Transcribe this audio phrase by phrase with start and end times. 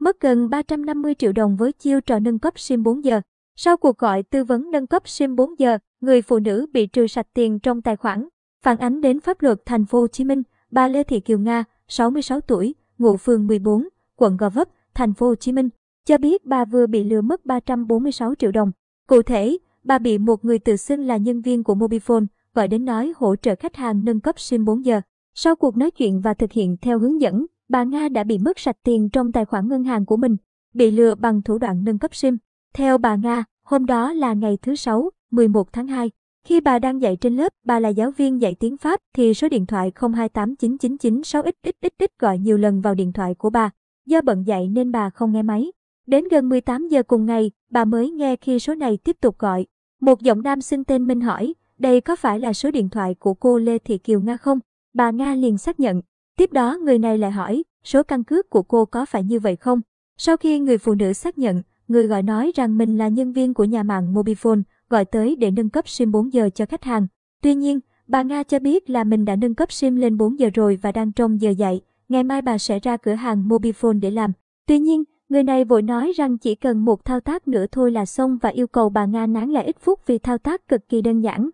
[0.00, 3.20] mất gần 350 triệu đồng với chiêu trò nâng cấp SIM 4 giờ.
[3.56, 7.06] Sau cuộc gọi tư vấn nâng cấp SIM 4 giờ, người phụ nữ bị trừ
[7.06, 8.28] sạch tiền trong tài khoản.
[8.62, 11.64] Phản ánh đến pháp luật thành phố Hồ Chí Minh, bà Lê Thị Kiều Nga,
[11.88, 15.68] 66 tuổi, ngụ phường 14, quận Gò Vấp, thành phố Hồ Chí Minh,
[16.06, 18.72] cho biết bà vừa bị lừa mất 346 triệu đồng.
[19.08, 22.84] Cụ thể, bà bị một người tự xưng là nhân viên của Mobifone gọi đến
[22.84, 25.00] nói hỗ trợ khách hàng nâng cấp SIM 4 giờ.
[25.34, 28.58] Sau cuộc nói chuyện và thực hiện theo hướng dẫn, bà Nga đã bị mất
[28.58, 30.36] sạch tiền trong tài khoản ngân hàng của mình,
[30.74, 32.36] bị lừa bằng thủ đoạn nâng cấp SIM.
[32.74, 36.10] Theo bà Nga, hôm đó là ngày thứ Sáu, 11 tháng 2.
[36.44, 39.48] Khi bà đang dạy trên lớp, bà là giáo viên dạy tiếng Pháp thì số
[39.48, 43.70] điện thoại 02899996xxx gọi nhiều lần vào điện thoại của bà.
[44.06, 45.72] Do bận dạy nên bà không nghe máy.
[46.06, 49.66] Đến gần 18 giờ cùng ngày, bà mới nghe khi số này tiếp tục gọi.
[50.00, 53.34] Một giọng nam xưng tên Minh hỏi, đây có phải là số điện thoại của
[53.34, 54.58] cô Lê Thị Kiều Nga không?
[54.94, 56.02] Bà Nga liền xác nhận.
[56.36, 59.56] Tiếp đó người này lại hỏi, số căn cước của cô có phải như vậy
[59.56, 59.80] không?
[60.16, 63.54] Sau khi người phụ nữ xác nhận, người gọi nói rằng mình là nhân viên
[63.54, 67.06] của nhà mạng Mobifone, gọi tới để nâng cấp SIM 4 giờ cho khách hàng.
[67.42, 70.50] Tuy nhiên, bà Nga cho biết là mình đã nâng cấp SIM lên 4 giờ
[70.54, 71.80] rồi và đang trong giờ dạy.
[72.08, 74.32] Ngày mai bà sẽ ra cửa hàng Mobifone để làm.
[74.66, 78.06] Tuy nhiên, người này vội nói rằng chỉ cần một thao tác nữa thôi là
[78.06, 81.02] xong và yêu cầu bà Nga nán lại ít phút vì thao tác cực kỳ
[81.02, 81.50] đơn giản.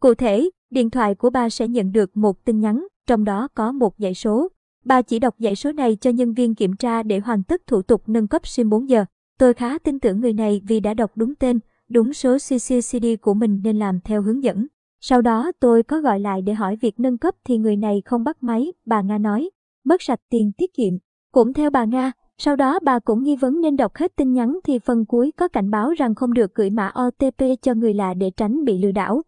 [0.00, 3.72] Cụ thể, điện thoại của bà sẽ nhận được một tin nhắn, trong đó có
[3.72, 4.48] một dãy số.
[4.84, 7.82] Bà chỉ đọc dãy số này cho nhân viên kiểm tra để hoàn tất thủ
[7.82, 9.04] tục nâng cấp SIM 4 giờ.
[9.38, 13.34] Tôi khá tin tưởng người này vì đã đọc đúng tên, đúng số CCCD của
[13.34, 14.66] mình nên làm theo hướng dẫn.
[15.00, 18.24] Sau đó tôi có gọi lại để hỏi việc nâng cấp thì người này không
[18.24, 19.50] bắt máy, bà Nga nói,
[19.84, 20.94] mất sạch tiền tiết kiệm.
[21.32, 24.58] Cũng theo bà Nga, sau đó bà cũng nghi vấn nên đọc hết tin nhắn
[24.64, 28.14] thì phần cuối có cảnh báo rằng không được gửi mã OTP cho người lạ
[28.14, 29.22] để tránh bị lừa đảo.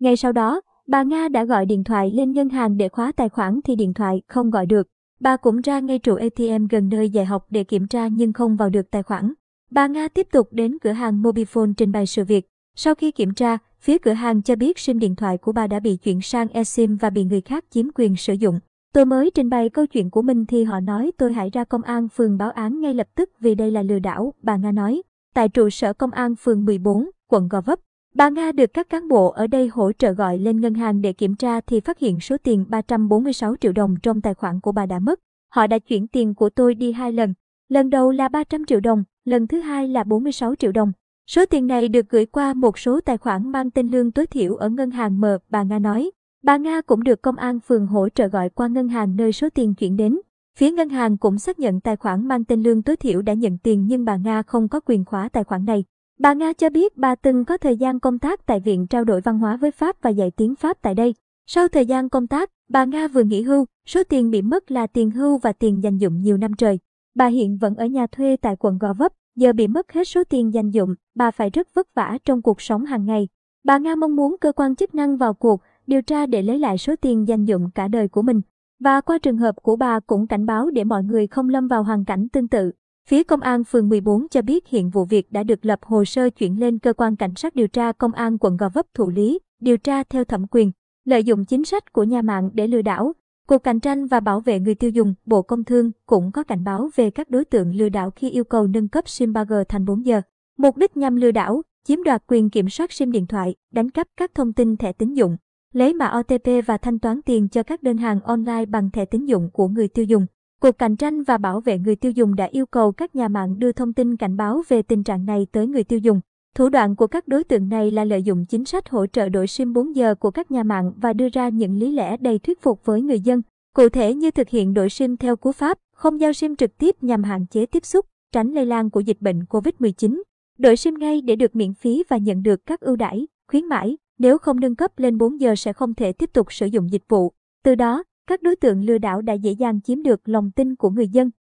[0.00, 3.28] Ngay sau đó, bà Nga đã gọi điện thoại lên ngân hàng để khóa tài
[3.28, 4.86] khoản thì điện thoại không gọi được.
[5.20, 8.56] Bà cũng ra ngay trụ ATM gần nơi dạy học để kiểm tra nhưng không
[8.56, 9.32] vào được tài khoản.
[9.70, 12.46] Bà Nga tiếp tục đến cửa hàng Mobifone trình bày sự việc.
[12.76, 15.80] Sau khi kiểm tra, phía cửa hàng cho biết SIM điện thoại của bà đã
[15.80, 18.60] bị chuyển sang eSIM và bị người khác chiếm quyền sử dụng.
[18.94, 21.82] Tôi mới trình bày câu chuyện của mình thì họ nói tôi hãy ra công
[21.82, 25.02] an phường báo án ngay lập tức vì đây là lừa đảo, bà Nga nói.
[25.34, 27.78] Tại trụ sở công an phường 14, quận Gò Vấp,
[28.16, 31.12] bà Nga được các cán bộ ở đây hỗ trợ gọi lên ngân hàng để
[31.12, 34.86] kiểm tra thì phát hiện số tiền 346 triệu đồng trong tài khoản của bà
[34.86, 35.20] đã mất.
[35.54, 37.34] Họ đã chuyển tiền của tôi đi hai lần.
[37.68, 40.92] Lần đầu là 300 triệu đồng, lần thứ hai là 46 triệu đồng.
[41.30, 44.54] Số tiền này được gửi qua một số tài khoản mang tên lương tối thiểu
[44.54, 46.10] ở ngân hàng M, bà Nga nói.
[46.42, 49.48] Bà Nga cũng được công an phường hỗ trợ gọi qua ngân hàng nơi số
[49.54, 50.20] tiền chuyển đến.
[50.58, 53.58] Phía ngân hàng cũng xác nhận tài khoản mang tên lương tối thiểu đã nhận
[53.58, 55.84] tiền nhưng bà Nga không có quyền khóa tài khoản này.
[56.18, 59.20] Bà Nga cho biết bà từng có thời gian công tác tại Viện trao đổi
[59.20, 61.14] văn hóa với Pháp và dạy tiếng Pháp tại đây.
[61.46, 64.86] Sau thời gian công tác, bà Nga vừa nghỉ hưu, số tiền bị mất là
[64.86, 66.78] tiền hưu và tiền dành dụng nhiều năm trời.
[67.14, 70.24] Bà hiện vẫn ở nhà thuê tại quận Gò Vấp, giờ bị mất hết số
[70.24, 73.28] tiền dành dụng, bà phải rất vất vả trong cuộc sống hàng ngày.
[73.64, 76.78] Bà Nga mong muốn cơ quan chức năng vào cuộc, điều tra để lấy lại
[76.78, 78.40] số tiền dành dụng cả đời của mình.
[78.80, 81.82] Và qua trường hợp của bà cũng cảnh báo để mọi người không lâm vào
[81.82, 82.72] hoàn cảnh tương tự.
[83.10, 86.30] Phía công an phường 14 cho biết hiện vụ việc đã được lập hồ sơ
[86.30, 89.38] chuyển lên cơ quan cảnh sát điều tra công an quận Gò Vấp thụ lý,
[89.60, 90.72] điều tra theo thẩm quyền.
[91.04, 93.12] Lợi dụng chính sách của nhà mạng để lừa đảo,
[93.48, 96.64] Cục Cạnh tranh và Bảo vệ người tiêu dùng, Bộ Công Thương cũng có cảnh
[96.64, 99.84] báo về các đối tượng lừa đảo khi yêu cầu nâng cấp SIM 3G thành
[99.84, 100.20] 4 giờ.
[100.58, 104.08] Mục đích nhằm lừa đảo, chiếm đoạt quyền kiểm soát SIM điện thoại, đánh cắp
[104.16, 105.36] các thông tin thẻ tín dụng,
[105.74, 109.26] lấy mã OTP và thanh toán tiền cho các đơn hàng online bằng thẻ tín
[109.26, 110.26] dụng của người tiêu dùng.
[110.60, 113.58] Cục Cạnh tranh và Bảo vệ người tiêu dùng đã yêu cầu các nhà mạng
[113.58, 116.20] đưa thông tin cảnh báo về tình trạng này tới người tiêu dùng.
[116.54, 119.46] Thủ đoạn của các đối tượng này là lợi dụng chính sách hỗ trợ đổi
[119.46, 122.62] SIM 4 giờ của các nhà mạng và đưa ra những lý lẽ đầy thuyết
[122.62, 123.42] phục với người dân.
[123.74, 126.96] Cụ thể như thực hiện đổi SIM theo cú pháp, không giao SIM trực tiếp
[127.00, 130.22] nhằm hạn chế tiếp xúc, tránh lây lan của dịch bệnh COVID-19.
[130.58, 133.96] Đổi SIM ngay để được miễn phí và nhận được các ưu đãi, khuyến mãi.
[134.18, 137.04] Nếu không nâng cấp lên 4 giờ sẽ không thể tiếp tục sử dụng dịch
[137.08, 137.32] vụ.
[137.64, 140.90] Từ đó, các đối tượng lừa đảo đã dễ dàng chiếm được lòng tin của
[140.90, 141.30] người dân.